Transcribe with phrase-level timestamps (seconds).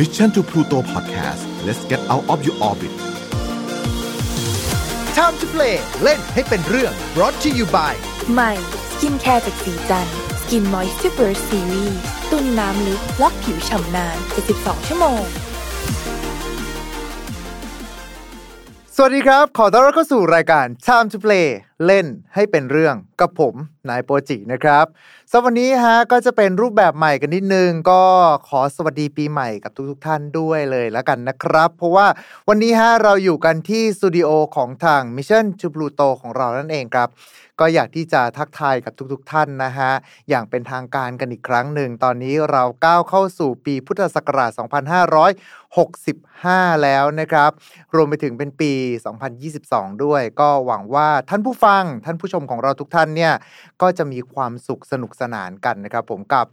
[0.00, 2.92] Mission to Pluto Podcast let's get out of your orbit
[5.18, 7.94] Time to play เล่นให้เป็นเรื่อง brought to you by
[8.32, 8.52] ใหม่
[8.90, 10.06] สกินแคร์จากสีจัน
[10.40, 11.94] สกินมอยส์ r เ Burst Series
[12.30, 14.16] ตุ้นน้ำลึกล็อกผิวฉ่ำนาน
[14.52, 15.22] 72ชั่วโมง
[18.96, 21.48] สวัสดีครับ ขอต้อนรับเข้าสู่รายการ Time to Play
[21.86, 23.54] เล่นให้เป็นเรื่องกับผม
[23.88, 24.86] นายโปจินะครับ
[25.32, 28.02] สำหรับวันนี้ฮะก็จะเป็นรูปแบบใหม่กันนิดนึง ก็
[28.48, 32.06] ขอสวัสดีปีใหม่กับทุกๆท่านด้วยเลยแล้วกันนะครับ เพราะว่า
[32.48, 37.08] วันนี้ฮะเราอยู่กันที่สตูดิโอของทาง Mission to Pluto ของเรานั่นเองครับ
[37.60, 39.90] ก็อยากที่จะทักทายกับทุกๆท่านนะฮะ
[40.28, 44.50] อย่างเป็นทางการกันอีกครั้งหนึ่ง ตอนนี้เราก้าวเข้าสู่ปีพุทธศักราช
[45.56, 47.50] 2565 แล้วนะครับ
[47.94, 48.72] รวมไปถึงเป็นปี
[49.58, 53.32] 2022 ด้วย ก็หวังว่าท่านผู้ฟังท่านผู้ชมของเราทุกท่านเนี่ย
[53.82, 56.46] ก็จะมีความสุขสนุกสนานกันนะครับผมกับ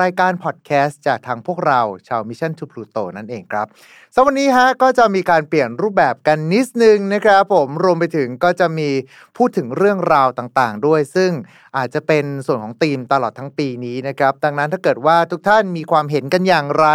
[0.00, 3.66] รายการพอดแคสต์จากทางพวกเราชาว Mission to Pluto นั่นเองครับ
[4.14, 8.88] สำหรับวันนี้ฮะก็จะมีการเปลี่ยนรูปแบบกันนิดนึงนะครับผมรวมไปถึงก็จะมี
[9.36, 11.30] พูดถึงเรื่องราวต่างๆ ด้วย ซึ่ง
[11.76, 16.88] อาจจะเป็นส่วนของธีมตลอดทั้งปีนี้นะครับดังนั้นถ้าเกิดว่าทุกท่านมีความเห็นกันอย่างไร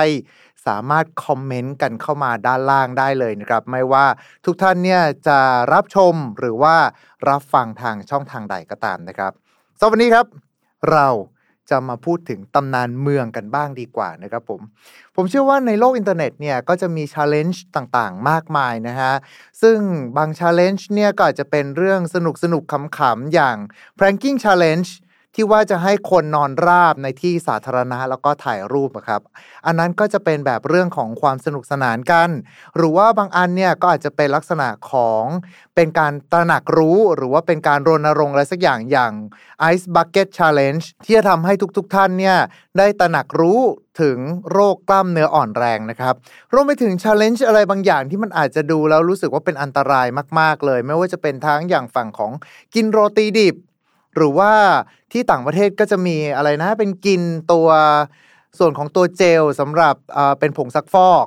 [0.67, 4.05] สามารถคอมเมนต์กันเข้ามาด้านล่างได้เลยนะครับไม่ว่า
[4.45, 5.39] ทุกท่านเนี่ยจะ
[5.73, 6.75] รับชมหรือว่า
[7.29, 9.31] รับฟังทางช่องทางใดก็ตามนะครับ
[9.79, 10.25] สำหรับวันนี้ครับ
[10.91, 11.09] เรา
[11.69, 14.61] จะมาพูดถึงตำนานเมืองกันบ้างดีกว่านะครับผม
[15.15, 19.13] ผมเชื่อว่าในโลกอินเทอร์เน็ตเนี่ยก็จะมี challenge ต่างๆ มากมายนะฮะ
[19.61, 19.77] ซึ่ง
[20.17, 23.57] บางช l เลนจ์เนี่ยก็อาจจะเป็นเรื่องสนุกสนุกขำๆ อย่าง
[23.97, 24.89] planking challenge
[25.35, 29.21] ที่ว่าจะให้คนนอนราบในที่สาธารณะแล้วก็ถ่ายรูปครับ
[29.65, 32.29] อันนั้นก็จะเป็นแบบเรื่องของความสนุกสนานกัน
[32.75, 35.23] หรือว่าบางอันเนี่ยก็อาจจะเป็นลักษณะของ
[35.75, 39.13] เป็นการตระหนักรู้หรือว่าเป็นการรณรงค์อะไรสักอย่างอย่าง
[39.73, 42.37] Ice Bucket Challenge ที่จะทำให้ทุกๆทท่านเนี่ย
[42.77, 43.59] ได้ตระหนักรู้
[44.01, 44.17] ถึง
[44.51, 46.15] โรคกล้ามเนื้ออ่อนแรงนะครับ
[46.53, 50.07] รวมไปถึง challenge อะไรบางอย่างที่มันอาจจะดูแล้วรู้สึกว่าเป็นอันตราย
[50.39, 52.31] มาก ๆ เลย ไม่ว่าจะเป็นทั้งอย่างฝั่งของ
[52.73, 53.55] กินโรตีดิบ
[54.15, 54.53] หรือว่า
[55.11, 57.21] ที่ต่างประเทศก็จะมีอะไรนะ เป็นกิน
[57.51, 57.69] ตัว
[58.59, 59.95] ส่วนของตัวเจลสำหรับ
[60.39, 61.25] เป็นผงซักฟอก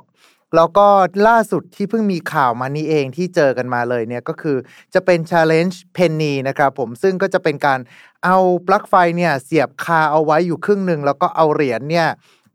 [0.55, 0.87] แล้วก็
[1.27, 4.57] ล่าสุดที่เพิ่งมีข่าวมานี้เองที่เจอกันมาเลยเนี่ยก็คือ
[4.93, 7.79] จะเป็น Challenge Penny นะครับผมซึ่งก็จะเป็นการ
[8.25, 12.07] เอาปลั๊กไฟเนี่ยเสียบคาเอาไว้อยู่ครึ่งหนึ่งแล้วก็เอาเหรียญเนี่ย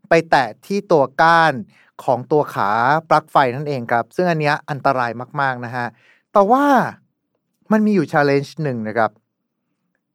[0.09, 1.53] ไปแตะที่ตัวก้าน
[2.03, 2.69] ของตัวขา
[3.09, 5.87] ปลั๊กไฟนั่นเองครับ ซึ่งอันนี้อันตรายมากๆนะฮะ
[6.33, 6.65] แต่ว่า
[7.71, 9.11] มันมีอยู่ challenge หนึ่งนะครับ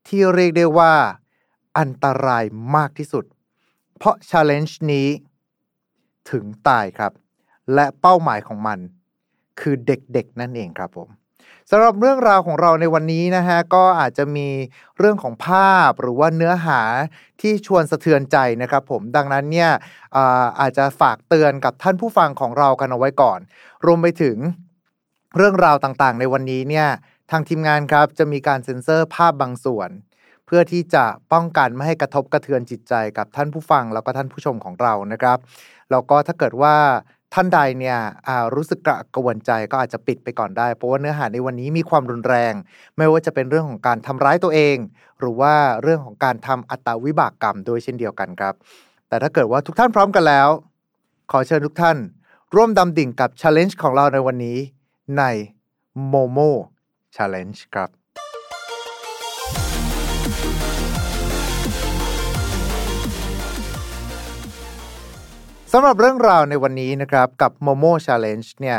[0.08, 0.94] ที่เรียกได้ว่า
[1.78, 2.44] อันตราย
[2.76, 3.24] มากที่สุด
[3.96, 5.08] เพราะ challenge นี้
[6.30, 7.12] ถึงตายครับ
[7.74, 8.78] และเป้าหมายของมัน
[9.60, 11.08] คือเด็กๆ นั่นเองครับผม
[11.70, 14.48] สำหรับเรื่องราวของเราในวันนี้นะฮะก็อาจจะมี
[14.98, 16.80] เรื่องของภาพหรือว่าเนื้อหา
[17.40, 19.70] ที่ชวนสะเทือนใจนะครับผมดังนั้นเนี่ย
[20.16, 23.38] อาอาจจะฝากเตือนกับท่านผู้ฟังของเรากันเอาไว้ก่อน
[23.86, 24.36] รวมไปถึง
[25.36, 26.88] เรื่องราวต่างๆ ในวันนี้เนี่ย
[27.30, 29.90] ทางทีมงานครับจะมีการเซ็นเซอร์ภาพบางส่วน
[30.46, 35.38] เพื่อที่จะป้องกันไม่ให้กระทบกระเทือนจิตใจกับท่านผู้ฟังแล้วก็ท่านผู้ชมของเรานะครับ
[35.90, 36.76] แล้วก็ถ้าเกิดว่า
[37.34, 37.98] ท่านใดเนี่ย
[38.54, 42.52] รู้สึกกระกวนใจก็อาจจะปิดไปก่อนได้ เพราะว่าเนื้อหาในวันนี้มีความรุนแรง
[42.96, 44.76] ไม่ว่าจะเป็นเรื่องของการทำร้ายตัวเอง
[45.18, 48.54] หรือว่าเรื่องของการทำอัตวิบากกรรมโดยเช่นเดียวกันครับ
[49.08, 50.48] แต่ถ้าเกิดว่าทุกท่านพร้อมกันแล้ว
[51.30, 51.96] ขอเชิญทุกท่าน
[52.54, 54.58] ร่วมดำดิ่งกับ Challenge ของเราในวันนี้
[55.18, 55.22] ใน
[56.12, 56.50] Momo
[57.16, 57.90] Challenge ครับ
[65.72, 68.78] สำหรับเรื่องราวในวันนี้นะครับ กับ Momo Challenge เนี่ย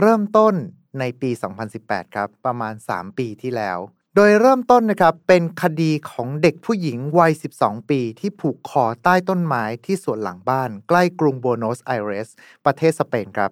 [0.00, 0.54] เริ่มต้น
[0.98, 1.30] ในปี
[1.72, 3.78] 2018 ครับ ประมาณ 3 ปีที่แล้ว
[4.16, 12.28] โดยเริ่มต้นนะครับ เป็นคดีของเด็กผู้หญิงวัย 12 ปี ที่ผูกคอใต้ต้นไม้ที่สวนหลังบ้าน ใกล้กรุงบัวโนสไอเรส
[12.64, 13.50] ประเทศสเปนครับ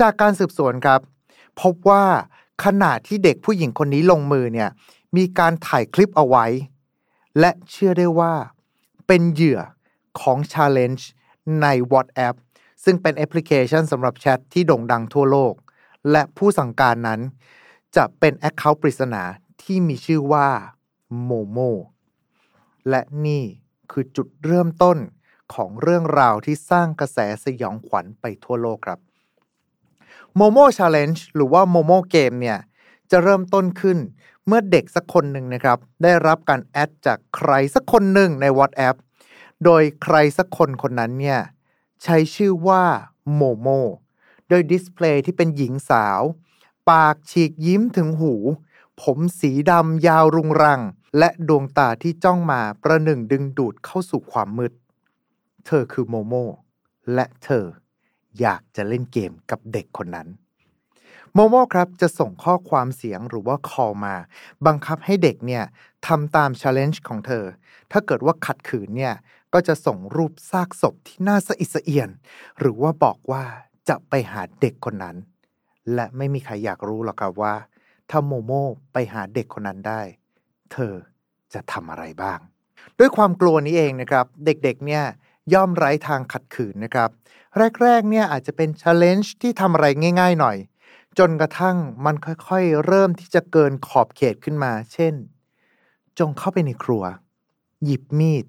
[0.00, 1.00] จากการสืบสวนครับ
[1.60, 2.04] พบว่า
[2.64, 4.70] ขณะที่เด็กผู้หญิงคนนี้ลงมือเนี่ย
[5.16, 6.46] มีการถ่ายคลิปเอาไว้
[7.40, 8.34] และเชื่อได้ว่า
[9.06, 9.60] เป็นเหยื่อ
[10.20, 11.02] ของ Challenge
[11.62, 12.36] ใน WhatsApp
[12.84, 15.54] ซึ่งเป็นแอปพลิเคชันสำหรับแชทที่โด่งดังทั่วโลก
[16.10, 17.20] และผู้สั่งการนั้น
[17.96, 19.22] จะเป็น account ปริศนา
[19.62, 20.48] ที่มีชื่อว่า
[21.22, 21.58] โมโม
[22.88, 23.44] และนี่
[23.90, 24.98] คือจุดเริ่มต้น
[25.54, 28.98] ของเรื่องราวที่สร้างกระแสสยองขวัญไปทั่วโลกครับ
[30.36, 32.58] โมโม่ challenge หรือว่าโมโม่เกมเนี่ย
[33.10, 33.98] จะเริ่มต้นขึ้น
[34.46, 38.96] เมื่อเด็กสักคนหนึ่งนะครับ ได้รับการ add จากใครสักคนหนึ่งใน WhatsApp
[39.64, 41.40] โดยใครสักคนคนนั้นเนี่ย
[42.02, 42.84] ใช้ชื่อว่า
[43.34, 43.68] โมโม
[44.48, 46.20] โดย display ที่เป็นหญิงสาว
[46.90, 48.34] ปากฉีกยิ้มถึงหู
[49.02, 50.80] ผมสีดำยาวรุงรัง
[51.18, 54.72] และดวงตาที่จ้องมาประหนึ่งดึงดูดเข้าสู่ความมืด
[55.66, 56.34] เธอคือโมโม
[57.14, 57.66] และเธอ
[58.40, 60.28] อยากจะเล่นเกมกับเด็กคนนั้น
[61.32, 64.14] โมโมครับจะส่งข้อความเสียงหรือว่า call มา
[64.66, 65.64] บังคับให้เด็กเนี่ย
[66.06, 67.44] ทำตาม challenge ของเธอ
[67.92, 69.14] ถ้าเกิดว่าขัดขืนเนี่ย
[69.52, 72.10] ก็จะส่งรูปซากศพที่น่าสะอิดสะเอียน
[72.58, 73.44] หรือว่าบอกว่า
[73.88, 75.16] จะไปหาเด็กคนนั้น
[75.94, 77.54] และไม่มีใครอยากรู้หรอกครับว่า
[78.10, 78.52] ถ้าโมโม
[78.92, 80.00] ไปหาเด็กคนนั้นได้
[80.72, 80.94] เธอ
[81.54, 82.38] จะทำอะไรบ้าง
[82.98, 85.04] ด้วยความกลัวนี้เองนะครับ เด็กๆเนี่ย
[85.54, 87.10] ย่อมไร้ทางขัดขืนนะครับ
[87.82, 89.86] แรกๆเนี่ยอาจจะเป็น challenge ที่ทำอะไร
[90.20, 90.56] ง่าย ๆ หน่อย
[91.18, 95.14] จนกระทั่งมันค่อยๆ เริ่มที่จะเกินขอบเขตขึ้นมา เช่น
[96.18, 97.04] จงเข้าไปในครัว
[97.84, 98.46] หยิบมีด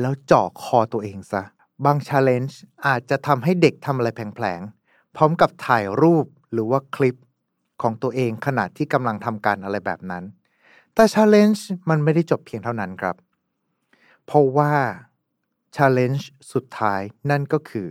[0.00, 1.42] แล้วเจาะคอตัวเองซะ
[1.84, 2.54] บาง challenge
[2.86, 7.16] อาจจะทำให้เด็กทำอะไรแผลงๆ พร้อมกับถ่ายรูปหรือว่าคลิป
[7.82, 10.24] ของตัวเองขณะที่กำลังทำการอะไรแบบนั้น
[10.94, 13.16] แต่ challenge มันไม่ได้จบเพียงเท่านั้นครับ
[14.26, 14.72] เพราะว่า
[15.76, 17.00] challenge สุดท้าย
[17.30, 17.88] นั่นก็คือ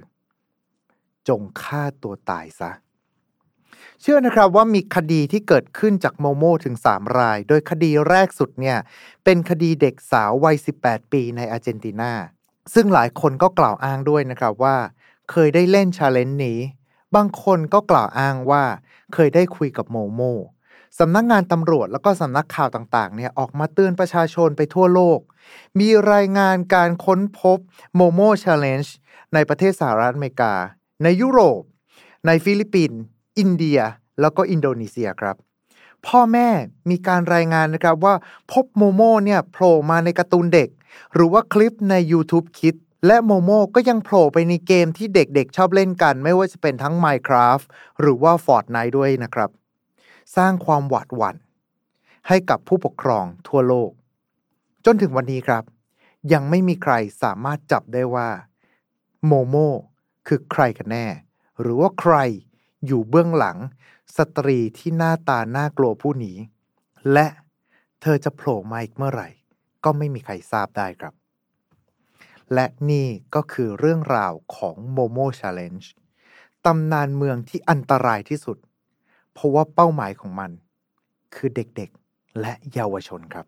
[1.27, 2.71] จงฆ่าตัวตายซะ
[4.01, 8.77] เชื่อนะครับว่ามีคดีที่เกิดขึ้นจากโมโมถึง 3 ราย โดยคดีแรกสุดเนี่ย
[9.23, 12.13] เป็นคดีเด็กสาววัย 18 ปีในอาร์เจนตินา
[12.73, 14.77] ซึ่งหลายคนก็กล่าวอ้างด้วยนะครับว่า
[15.31, 16.59] เคยได้เล่น challenge นี้
[17.15, 18.63] บางคนก็กล่าวอ้างว่า
[19.13, 20.21] เคยได้คุยกับโมโม
[20.99, 25.19] สำนักงานตำรวจแล้วก็สำนักข่าวต่างๆเนี่ยออกมาเตือนประชาชนไปทั่วโลก
[25.79, 27.59] มีรายงานการค้นพบ
[27.95, 28.95] โมโม challenge
[29.33, 30.53] ในประเทศสหรัฐอเมริกา
[31.03, 31.61] ในยุโรป
[32.25, 32.99] ในฟิลิปปินส์
[33.39, 33.79] อินเดีย
[34.21, 35.35] แล้วก็อินโดนีเซียครับ
[36.07, 36.49] พ่อแม่
[36.89, 38.15] มีการรายงานนะครับว่า
[38.51, 40.69] พบโมโมเนี่ยโผล่มาในการ์ตูนเด็ก
[41.13, 47.65] หรือว่าคลิปใน YouTube Kids และโมโมก็ยังโผล่ไปในเกมที่เด็กๆ ชอบเล่นกัน ไม่ว่าจะเป็นทั้ง Minecraft
[47.99, 49.49] หรือว่า Fortnite ด้วยนะครับ
[50.35, 51.35] สร้างความหวาดหวั่น
[52.27, 53.91] ให้กับผู้ปกครองทั่วโลก
[54.85, 55.63] จนถึงวันนี้ครับ
[56.33, 56.93] ยังไม่มีใคร
[57.23, 58.29] สามารถจับได้ว่า
[59.25, 59.55] โมโม
[60.27, 61.07] คือใครกันแน่
[61.59, 62.15] หรือว่าใคร
[62.85, 63.57] อยู่เบื้องหลัง
[64.17, 66.37] สตรีที่หน้าตาน่ากลัวผู้นี้
[67.13, 67.27] และ
[68.01, 69.29] เธอจะโผล่มาอีกเมื่อไหร่
[69.83, 71.13] ก็ไม่มีใครทราบได้ครับ
[72.53, 75.87] และนี่ก็คือเรื่องราวของโมโม Challenge
[76.65, 78.57] ตำนานเมืองที่อันตรายที่สุด
[79.35, 80.51] เพราะว่าเป้าหมายของมัน
[81.35, 83.45] คือเด็กๆและเยาวชนครับ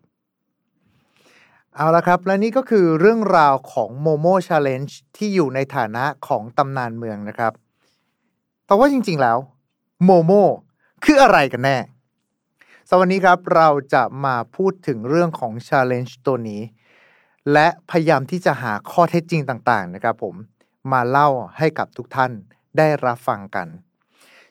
[1.74, 7.52] เอาละครับ และนี่ก็คือเรื่องราวของโมโม Challenge ที่อยู่ในฐานะของตำนานเมืองนะครับ
[8.66, 9.38] แต่ว่าจริงๆแล้ว
[10.04, 10.32] โมโม
[11.04, 11.76] คืออะไรกันแน่
[12.90, 16.62] สวัสดีครับเราจะมาพูดถึงเรื่องของ Challenge ตัวนี้
[17.52, 20.34] และพยายามที่จะหาข้อเท็จจริงต่างๆนะครับผม
[20.92, 22.32] มาเล่าให้กับทุกท่าน
[22.78, 23.68] ได้รับฟังกัน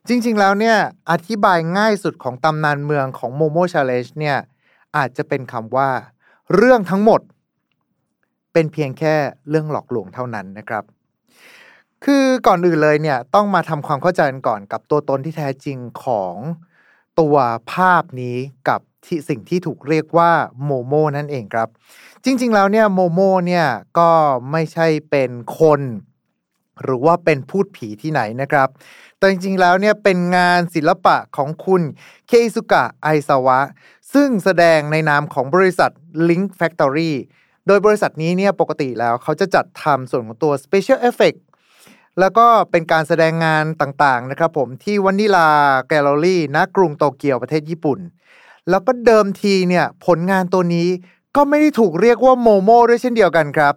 [0.07, 0.77] จริงๆแล้วเนี่ย
[1.11, 4.37] อธิบายง่ายสุดของตำนานเมืองของ Momo Challenge เนี่ย
[4.97, 5.89] อาจจะเป็นคำว่า
[6.55, 7.21] เรื่องทั้งหมด
[8.53, 9.15] เป็นเพียงแค่
[9.49, 10.83] เรื่องหลอกลวงเท่านั้นนะครับ
[12.05, 16.35] คือก่อนอื่นเลยเนี่ยต้องมาทำความเข้าใจกันก่อนกับตัวตนที่แท้จริงของ
[17.19, 17.35] ตัว
[17.71, 18.37] ภาพนี้
[18.69, 20.31] กับที่สิ่งที่ถูกเรียกว่า
[20.63, 21.69] โมโมนั่นเองครับ
[22.23, 23.67] จริง ๆ แล้วเนี่ยโมโมเนี่ย
[23.99, 24.09] ก็
[24.51, 25.81] ไม่ใช่เป็นคน
[26.83, 28.69] หรือว่าเป็นพูดผีที่ไหนนะครับ
[29.17, 31.81] แต่จริงๆ แล้วเนี่ยเป็นงานศิลปะของคุณ
[32.27, 33.59] เคอิสุกะไอซาวะ
[34.13, 35.91] ซึ่งแสดงในนามของบริษัท
[36.29, 37.11] Link Factory
[37.67, 41.39] โดยบริษัทนี้เนี่ยปกติแล้วเขาจะจัดทำส่วนของตัว Special Effect
[42.19, 45.49] แล้วก็เป็นการแสดงงานต่างๆ นะครับผมที่วานิลา
[45.87, 47.99] แกลเลอรี่ณกรุงโตเกียวประเทศญี่ปุ่น
[48.69, 50.89] แล้วก็เดิมทีเนี่ยผลงานตัวนี้
[51.35, 53.73] ก็ไม่ได้ถูกเรียกว่าโมโมด้วยเช่นเดียวกันครับ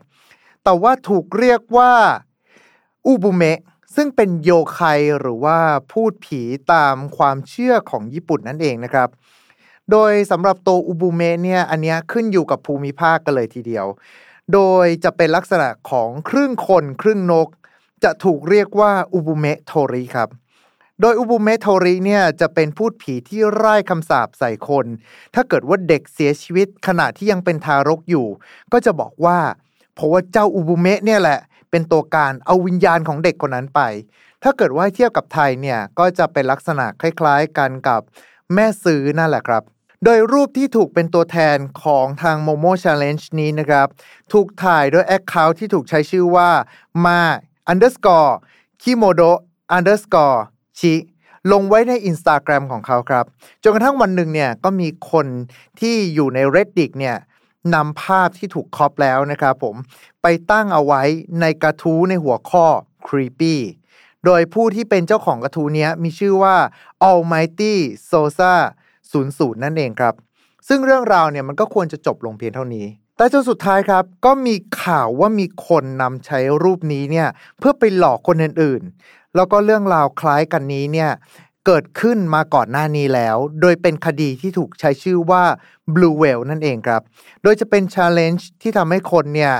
[0.64, 1.92] แต่ว่าถูกเรียกว่า
[3.06, 3.58] อุบุเมะ
[3.94, 4.80] ซึ่งเป็นโยไค
[5.20, 5.58] หรือว่า
[5.92, 6.40] พูดผี
[6.72, 9.08] ตามความเชื่อของญี่ปุ่นนั่นเองนะครับ
[9.90, 13.86] โดยสำหรับตัวอุบุเมะเนี่ยอันนี้ขึ้นอยู่กับภูมิภาคกันเลยทีเดียว
[14.52, 17.48] โดยจะเป็นลักษณะของครึ่งคนครึ่งนก
[18.04, 20.28] จะถูกเรียกว่าอุบุเมะโทริครับ
[21.00, 24.86] โดยอุบุเมะโทริเนี่ยจะเป็นพูดผีที่ไร้คำสาปใส่คน
[25.34, 28.26] ถ้าเกิดว่าเด็กเสียชีวิตขณะที่ยังเป็นทารกอยู่
[28.72, 29.38] ก็จะบอกว่า
[29.94, 31.38] เพราะว่าเจ้าอุบุเมะเนี่ยแหละ
[31.70, 33.80] เป็นตัวการเอาวิญญาณของเด็กคนนั้นไป
[34.42, 38.00] ถ้าเกิดว่าเทียบกับไทยเนี่ยก็จะเป็นลักษณะคล้ายๆกันกับ
[38.54, 39.62] แม่ซื้อนั่นแหละครับ
[40.04, 43.86] โดยรูปที่ถูกเป็นตัวแทนของทาง Momo Challenge นี้นะครับ
[44.32, 46.50] ถูกถ่ายโดย Account ที่ถูกใช้ชื่อว่า
[47.06, 47.20] มา
[47.72, 48.32] underscore
[48.82, 49.30] kimodo
[49.76, 50.38] underscore
[50.78, 50.94] ชิ
[51.52, 53.24] ลงไว้ใน Instagram ของเขาครับ
[53.62, 55.26] จนกระทั่งวันหนึ่งเนี่ยก็มีคน
[55.80, 57.16] ที่อยู่ใน Reddit เนี่ย
[57.74, 59.76] นำภาพที่ถูกครอปแล้วนะครับผม
[60.22, 61.02] ไปตั้งเอาไว้
[61.40, 62.66] ในกระทู้ในหัวข้อ
[63.06, 63.56] creepy
[64.24, 66.56] โดยผู้ที่เป็นเจ้าของกระทู้นี้มีชื่อว่า
[67.10, 67.74] Almighty
[68.10, 68.54] Sosa
[69.10, 70.14] 00 นั่นเองครับ
[70.68, 72.86] ซึ่งเรื่องราวเนี่ยมันก็ควรจะจบลงเพียงเท่านี้
[73.16, 81.10] แต่จนสุดท้ายครับ ก็มีข่าวว่ามีคนนำใช้รูปนี้เนี่ยเพื่อไปหลอกคนอื่นๆ แล้วก็เรื่องราวคล้ายกันนี้เนี่ย
[81.66, 85.44] เกิดขึ้นมาก่อนหน้านี้แล้ว โดยเป็นคดีที่ถูกใช้ชื่อว่า
[85.94, 87.02] Blue Whale นั่นเองครับ
[87.42, 89.54] โดยจะเป็น Challenge ที่ทำให้คนเนี่ย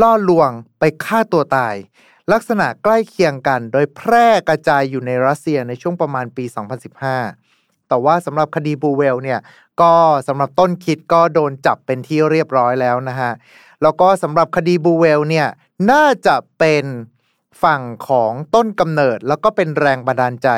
[0.00, 1.74] ล่อลวงไปฆ่าตัวตาย
[2.32, 6.44] ลักษณะใกล้เคียงกัน โดยแพร่กระจายอยู่ในรัสเซียในช่วงประมาณปี
[7.16, 9.40] 2015 แต่ว่าสำหรับคดี Blue Whale เนี่ย
[9.80, 9.92] ก็
[10.28, 13.32] สำหรับต้นคิดก็โดนจับเป็นที่เรียบร้อยแล้วนะฮะ
[13.82, 15.48] แล้วก็สำหรับคดี Blue Whale เนี่ย
[15.90, 16.84] น่าจะเป็น
[17.62, 20.48] ฝั่งของต้นกำเนิดแล้วก็เป็นแรงบันดาลใจ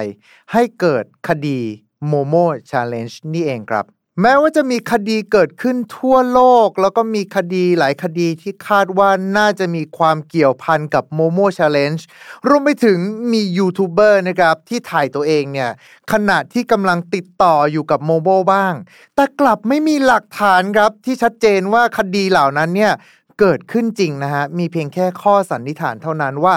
[0.53, 1.61] ให้เกิดคดี
[2.07, 3.87] โมโม่ challenge นี่เองครับ
[4.23, 12.07] แม้ว่าจะมีคดีเกิดขึ้นทั่วโลก แล้วก็มีคดีหลายคดีที่คาดว่าน่าจะมีความเกี่ยวพันกับโมโม่ challenge
[12.49, 12.99] รวมไปถึง
[13.33, 15.71] มียูทูบเบอร์นะครับ ที่ถ่ายตัวเองเนี่ย
[16.13, 18.75] ขณะที่กำลังติดต่ออยู่กับโมโม่บ้าง
[19.15, 22.93] แต่กลับไม่มีหลักฐานครับที่ชัดเจนว่าคดีเหล่านั้นเนี่ย
[23.41, 26.55] เกิดขึ้นจริงนะฮะมีเพียงแค่ข้อสันนิษฐานเท่านั้นว่า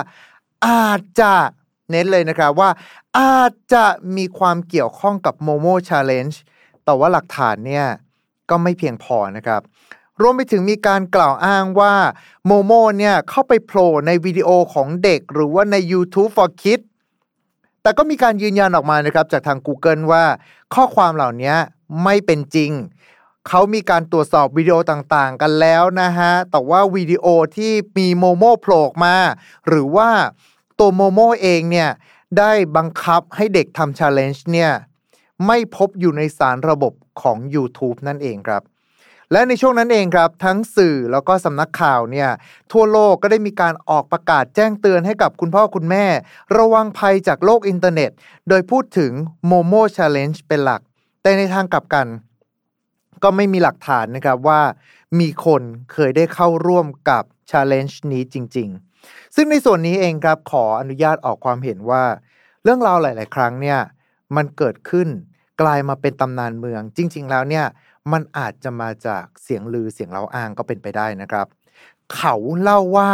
[0.68, 1.34] อาจจะ
[1.92, 2.70] เน้นเลยนะครับว่า
[3.18, 3.86] อาจจะ
[4.18, 6.42] มีความเกี่ยวข้องกับโมโม่ challenge
[6.86, 7.86] แต่ว่าหลักฐานเนี่ย
[8.50, 9.62] ก็ไม่เพียงพอนะครับ
[10.22, 11.94] รวมไปถึงมีการกล่าวอ้างว่า
[12.46, 16.86] โมโมเนี่ยเข้าไปโผล่ในวิดีโอของเด็กหรือว่าใน YouTube for Kids
[17.82, 20.24] แต่ก็มีการยืนยันออกมานะครับจากทาง Google ว่า
[20.74, 21.54] ข้อความเหล่านี้
[22.04, 22.72] ไม่เป็นจริง
[23.48, 27.26] เขามีการตรวจสอบวิดีโอต่างๆ กันแล้วนะฮะ แต่ว่าวิดีโอ
[27.56, 29.18] ที่มีโมโมโผล่มา
[29.68, 30.10] หรือว่า
[30.84, 31.90] ตัวโมโมเองเนี่ย
[32.40, 34.72] ได้บังคับให้เด็กทำ challenge เนี่ย
[35.48, 38.64] ไม่พบอยู่ในสารระบบของ YouTube นั่นเองครับ
[39.32, 42.30] และในช่วงนั้นเองครับ ทั้งสื่อแล้วก็สำนักข่าวเนี่ย
[42.72, 46.06] ทั่วโลกก็ได้มีการออกประกาศแจ้งเตือนให้กับคุณพ่อคุณแม่
[46.58, 48.12] ระวังภัยจากโลกอินเทอร์เน็ต
[48.50, 49.12] โดยพูดถึง
[49.50, 50.82] Momo Challenge เป็นหลัก
[51.22, 52.08] แต่ในทางกลับกัน
[53.24, 54.62] ก็ไม่มีหลักฐานนะครับว่า
[55.20, 55.62] มีคน
[55.94, 58.70] เคยได้เข้าร่วมกับ Challenge นี้จริง
[59.02, 62.04] ๆ ซึ่งในส่วนนี้เองครับขออนุญาตออกความเห็นว่า
[62.64, 63.80] เรื่องราวหลาย ๆ ครั้งเนี่ย
[64.36, 65.08] มันเกิดขึ้น
[65.62, 67.66] กลายมาเป็นตำนานเมือง จริง ๆ แล้วเนี่ย
[68.12, 71.48] มันอาจจะมาจากเสียงลือเสียงเล่าอ้างก็เป็นไปได้นะครับ
[72.16, 73.12] เขาเล่าว่า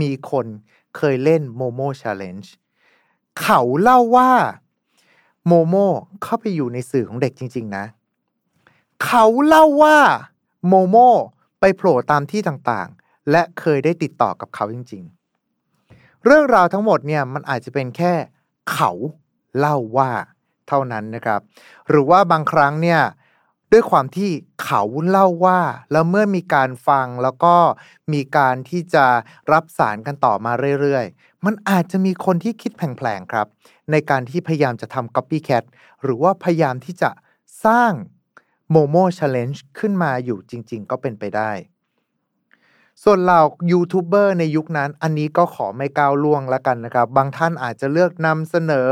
[0.00, 0.46] มีคน
[0.96, 2.52] เคยเล่นโมโม challenge
[3.42, 4.30] เขาเล่าว่า
[5.46, 5.74] โมโม
[6.22, 7.84] เข้าไปอยู่ในสื่อของเด็กจริง ๆ นะ
[9.04, 9.98] เขาเล่าว่า
[10.66, 10.96] โมโม
[11.60, 15.02] ไปโผล่ตามที่ต่างๆ และเคยได้ติดต่อกับเขาจริง
[15.64, 18.12] ๆ เรื่องราวทั้งหมดเนี่ยมันอาจจะเป็นแค่
[18.72, 18.90] เขา
[19.58, 20.10] เล่าว่า
[20.68, 21.40] เท่านั้นนะครับ
[21.88, 23.00] หรือว่าบางครั้งเนี่ย
[23.72, 24.30] ด้วยความที่
[24.64, 25.60] เขาเล่าว่า
[25.92, 27.54] แล้วเมื่อมีการฟังแล้วก็
[28.12, 29.06] มีการที่จะ
[29.52, 33.46] รับสารกันต่อมาเรื่อยๆ มันอาจจะมีคนที่คิดแผลงๆครับ
[33.90, 35.64] ในการที่พยายามจะทำ copycat
[36.02, 37.10] หรือว่าพยายามที่จะ
[37.66, 37.92] สร้าง
[38.74, 41.52] Momo Challenge ขึ้นมาอยู่จริง ๆ ก็เป็นไปได้
[43.02, 43.40] ส่วนเหล่า
[43.72, 48.90] ยูทูบเบอร์ในยุคนั้น อันนี้ก็ขอไม่ก้าวล่วงแล้วกันนะครับ บางท่านอาจจะเลือกนำเสนอ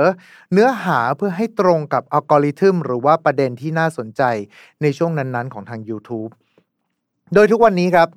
[0.53, 4.23] เนื้อหาเพื่อให้ตรงกับอัลกอริทึมหรือว่าประเด็นที่น่าสนใจ
[4.83, 6.31] ในช่วงนั้นๆ ของทาง YouTube
[7.35, 8.09] โดยทุกวันนี้ครับ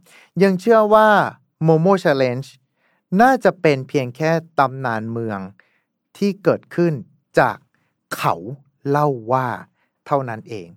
[0.43, 1.08] ยังเชื่อว่า
[1.67, 2.48] Momo Challenge
[3.22, 5.39] น่าจะเป็นเพียงแค่ตำนานเมือง
[6.17, 6.93] ที่เกิดขึ้น
[7.39, 7.58] จาก
[8.15, 8.36] เขา
[8.89, 9.48] เล่าว่า
[10.08, 10.67] เท่านั้นเอง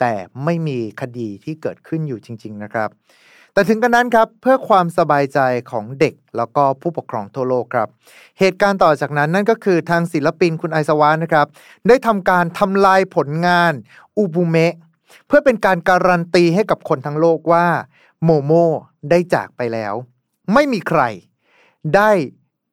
[0.00, 0.14] แต่
[0.44, 2.90] ไม่มีคดีที่เกิดขึ้นอยู่จริง ๆ นะครับ
[3.52, 5.38] แต่ถึงกันนั้นครับเพื่อความสบายใจ
[5.70, 7.88] ของเด็กแล้วก็ผู้ปกครองทั่วโลกครับ
[8.38, 11.46] เหตุการณ์ต่อจากนั้นนั่นก็คือทางศิลปินคุณไอซาวานะครับ
[11.88, 13.72] ได้ทำการทำลายผลงาน
[14.16, 14.74] อูบูเมะ
[15.26, 17.66] เพื่อเป็นการการันตีให้กับคนทั้งโลกว่า
[18.24, 18.52] โมโม
[19.10, 19.94] ได้จากไปแล้ว
[20.52, 21.02] ไม่มีใคร
[21.96, 22.10] ได้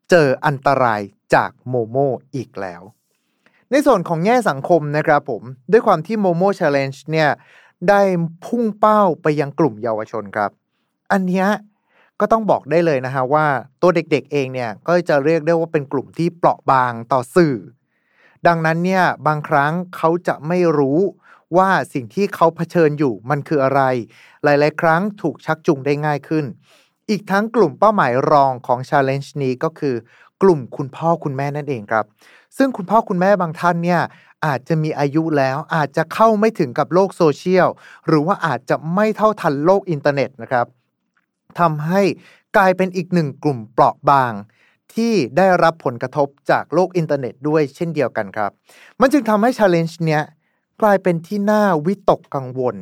[0.10, 1.01] เจออันตราย
[1.36, 1.98] จากโมโม
[2.36, 2.82] อีกแล้ว
[3.75, 7.29] ในส่วนของแง่สังคมนะครับผม ด้วยความที่โมโม Challenge เนี่ย
[7.89, 8.01] ได้
[8.46, 10.51] พุ่งเป้าไปยังกลุ่มเยาวชนครับ
[11.12, 11.46] อันนี้
[12.20, 13.46] ก็ต้องบอกได้เลยนะฮะว่า
[13.82, 17.55] ตัวเด็กๆเองเนี่ยก็จะเรียกได้ว่าเป็นกลุ่มที่เปราะบางต่อสื่อ
[18.48, 21.00] ดังนั้นเนี่ยบางครั้งเขาจะไม่รู้
[21.58, 23.82] ว่าสิ่งที่เขาเผชิญอยู่มันคืออะไร
[24.44, 26.46] หลาย ๆ ครั้งถูกชักจูงได้ง่ายขึ้น
[27.10, 29.96] อีกทั้งกลุ่มเป้าหมายรองของ Challenge นี้ก็คือ
[30.42, 32.06] กลุ่มคุณพ่อคุณแม่นั่นเองครับ
[32.58, 34.01] ซึ่งคุณพ่อคุณแม่บางท่านเนี่ย
[34.46, 37.68] อาจจะมีอายุแล้วอาจจะเข้าไม่ถึงกับโลกโซเชียล
[38.08, 40.68] หรือว่าอาจจะไม่เท่าทันโลกอินเทอร์เน็ตนะครับ
[41.60, 42.01] ทำให้
[42.56, 44.34] กลายเป็นอีกหนึ่งกลุ่มเปราะบาง
[44.94, 48.51] ที่ได้รับผลกระทบจากโลกอินเทอร์เน็ตด้วยเช่นเดียวกันครับ
[49.00, 50.24] มันจึงทำให้ Challenge เนี้ย
[50.82, 52.75] กลายเป็นที่น่าวิตกกังวล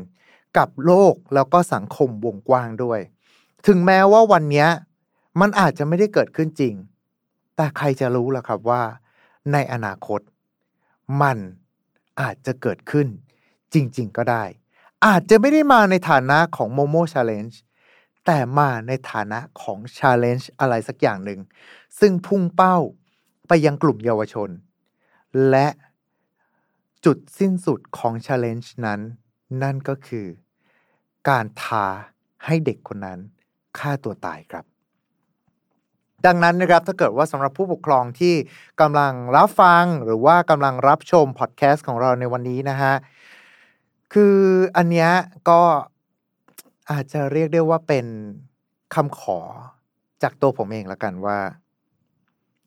[0.57, 2.99] กับโลกแล้วก็สังคมวงกว้างด้วย
[3.67, 4.67] ถึงแม้ว่าวันนี้
[5.39, 6.73] มันอาจจะไม่ได้เกิดขึ้นจริง
[7.55, 8.83] แต่ใครจะรู้ล่ะครับว่า
[9.51, 10.21] ในอนาคต
[11.21, 11.37] มัน
[12.21, 13.07] อาจจะเกิดขึ้น
[13.73, 14.43] จริง ๆ ก็ได้
[15.05, 17.55] อาจจะไม่ได้มาในฐานะของ Momo Challenge
[18.25, 21.39] แต่มาในฐานะของ Challenge อะไรสักอย่างหนึ่ง
[21.99, 22.77] ซึ่งพุ่งเป้า
[23.47, 24.49] ไปยังกลุ่มเยาวชน
[25.49, 25.67] และ
[27.05, 28.99] จุดสิ้นสุดของ Challenge นั้น
[29.63, 30.27] นั่นก็คือ
[31.29, 31.85] การท้า
[32.45, 33.19] ให้เด็กคนนั้น
[33.77, 34.65] ฆ่าตัวตายครับ
[36.25, 38.33] ดังนั้นนะครับถ้าเกิดว่าสำหรับผู้ปกครองที่
[38.81, 42.93] กำลังรับฟังหรือว่ากำลังรับชมพอดแคสต์ของเราในวันนี้นะฮะ
[44.13, 44.37] คือ
[44.77, 45.11] อันเนี้ย
[45.49, 45.61] ก็
[46.91, 48.05] อาจจะเรียกได้ว่าเป็น
[48.95, 49.39] คำขอ
[50.23, 51.39] จากตัวผมเองละกันว่า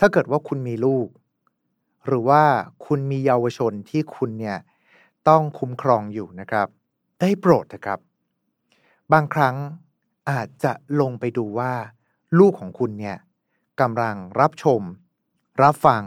[0.01, 1.09] ถ้าเกิดว่าคุณมีลูก
[2.07, 2.43] หรือว่า
[2.87, 4.59] คุณมีเยาวชนที่คุณเนี่ย
[5.29, 6.69] ต้องคุ้มครองอยู่นะครับ
[7.21, 7.99] ได้โปรดนะครับ
[9.13, 9.57] บางครั้ง
[10.31, 11.73] อาจจะลงไปดูว่า
[12.39, 13.17] ลูกของคุณเนี่ย
[13.81, 14.83] กำลังรับชม
[15.63, 16.03] รับฟัง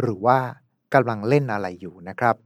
[0.00, 0.38] หรือว่า
[0.94, 2.36] กำลังเล่นอะไรอยู่นะครับ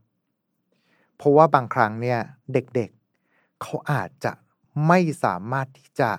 [1.15, 2.19] เพราะว่าบางครั้งเนี่ย
[2.53, 4.31] เด็กๆ เขาอาจจะ
[4.87, 6.09] ไม่สามารถที่จะ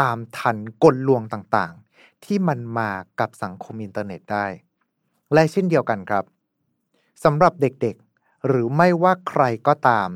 [0.00, 2.90] ตามทันกลลวงต่างๆ ที่มันมา
[3.20, 4.46] กับสังคมอินเทอร์เน็ตได้
[5.32, 6.24] และเช่นเดียวกันครับ
[7.24, 10.08] สำหรับเด็กๆ หรือไม่ว่าใครก็ตาม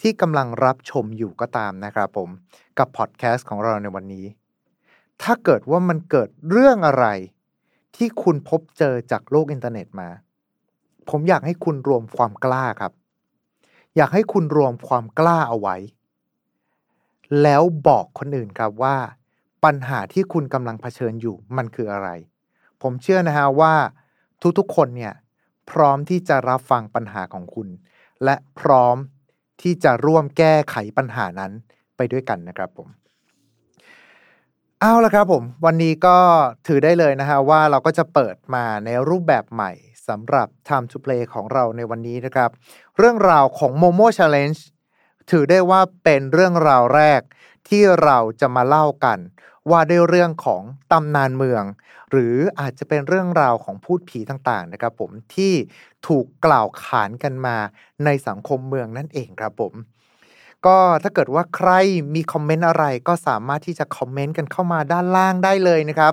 [0.00, 2.28] ที่กำลังรับชมอยู่ก็ตามนะครับผม
[2.78, 4.26] กับพอดแคสต์ของเราในวันนี้
[5.22, 7.06] ถ้าเกิดว่ามันเกิดเรื่องอะไร
[7.96, 10.08] ที่คุณพบเจอจากโลกอินเทอร์เน็ตมา
[11.10, 12.92] ผมอยากให้คุณรวมความกล้าครับ
[13.96, 15.76] อยากให้คุณรวมความกล้าเอาไว้
[17.42, 18.96] แล้วบอกคนอื่นครับว่า
[19.64, 22.08] ปัญหาที่คุณกำลังเผชิญอยู่มันคืออะไร
[22.82, 23.74] ผมเชื่อนะฮะว่า
[24.58, 25.14] ทุกๆคนเนี่ย
[25.70, 27.68] พร้อมที่จะรับฟังปัญหาของคุณ
[28.24, 28.96] และพร้อม
[29.62, 31.52] ที่จะร่วมแก้ไขปัญหานั้น
[31.96, 32.88] ไปด้วยกันนะครับผม
[34.86, 36.18] เอาละครับผม วันนี้ก็
[36.66, 39.72] ถือได้เลยนะฮะว่าเราก็จะเปิดมาในรูปแบบใหม่
[40.08, 42.50] สำหรับ Time to Play ของเราในวันนี้นะครับ
[42.98, 44.60] เรื่องราวของ Momo Challenge
[45.30, 47.20] ถือได้ว่าเป็นเรื่องราวแรก
[47.68, 49.18] ที่เราจะมาเล่ากัน
[49.70, 50.62] ว่าด้วยเรื่องของ
[50.92, 51.64] ตำนานเมือง
[52.10, 55.52] หรืออาจจะเป็นเรื่องราวของพูดผีต่างๆนะครับผมที่
[56.06, 57.56] ถูกกล่าวขานกันมา
[58.04, 59.74] ในสังคมเมืองนั่นเองครับผม
[60.66, 61.70] ก็ถ้าเกิดว่าใคร
[62.14, 66.12] มีคอมเมนต์อะไรก็สามารถที่จะคอมเมนต์กันเข้ามาด้านล่างได้เลยนะครับ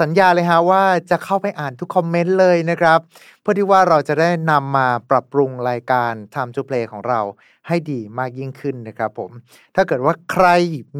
[0.00, 2.98] สัญญาเลยฮะว่าจะเข้าไปอ่านทุกคอมเมนต์เลยนะครับ
[3.40, 7.20] เพื่อที่ว่าเราจะได้นำมาปรับปรุงรายการ Time to Play ของเรา
[7.68, 9.30] ให้ดีมากยิ่งขึ้นนะครับผม
[9.74, 10.46] ถ้าเกิดว่าใคร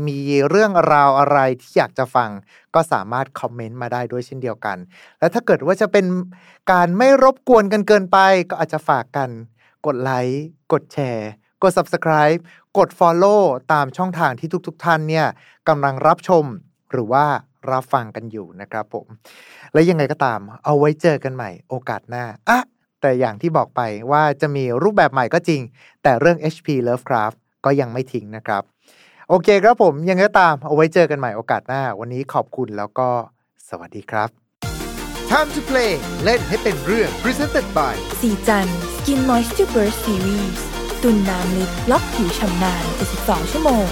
[0.06, 2.30] มีเรื่องราวอะไรที่อยากจะฟัง
[2.74, 4.76] ก็สามารถคอมเมนต์มาได้ด้วยเช่นเดียวกัน
[5.18, 6.06] และถ้าเกิดว่าจะเป็น
[6.72, 8.18] การไม่รบกวนกันเกินไป
[8.50, 9.30] ก็อาจจะฝากกัน
[9.86, 11.30] กดไลค์กดแชร์
[11.62, 12.40] กด Subscribe
[12.78, 15.26] กด Follow ตามช่องทางที่ทุกๆทท่านเนี่ย
[15.68, 16.44] กำลังรับชม
[16.92, 17.24] หรือว่า
[17.70, 19.06] รับฟังกันอยู่นะครับผม
[19.72, 22.60] และยังไงก็ตาม เอาไว้เจอกันใหม่โอกาสหน้าอะ
[23.00, 25.60] แต่อย่างที่บอกไปว่าจะมีรูปแบบใหม่ก็จริง
[26.02, 28.62] แต่เรื่อง HP Lovecraft ก็ยังไม่ทิ้งนะครับ
[29.28, 33.08] โอเคครับผมยังไงก็ตามเอาไว้เจอกันใหม่โอกาสหน้า วันนี้ขอบคุณแล้วก็
[33.68, 34.28] สวัสดีครับ
[35.30, 35.92] Time to play
[36.24, 40.73] เล่นให้เป็นเรื่อง Presented by สีจัน Skin Moisture Burst Series
[41.04, 42.84] ตุนน้ำลึกล็อกผิวชำนาน
[43.18, 43.84] 72ชั่วโมง